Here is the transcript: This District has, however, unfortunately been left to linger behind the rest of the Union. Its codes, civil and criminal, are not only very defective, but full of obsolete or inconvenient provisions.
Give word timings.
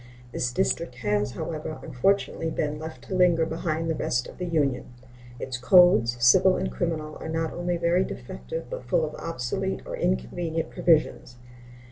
This 0.31 0.51
District 0.51 0.95
has, 1.05 1.33
however, 1.33 1.77
unfortunately 1.83 2.49
been 2.49 2.79
left 2.79 3.03
to 3.03 3.13
linger 3.13 3.45
behind 3.45 3.87
the 3.87 3.93
rest 3.93 4.27
of 4.27 4.39
the 4.39 4.47
Union. 4.47 4.87
Its 5.39 5.59
codes, 5.59 6.17
civil 6.19 6.57
and 6.57 6.71
criminal, 6.71 7.17
are 7.19 7.29
not 7.29 7.53
only 7.53 7.77
very 7.77 8.03
defective, 8.03 8.65
but 8.67 8.83
full 8.85 9.05
of 9.05 9.13
obsolete 9.23 9.81
or 9.85 9.95
inconvenient 9.95 10.71
provisions. 10.71 11.35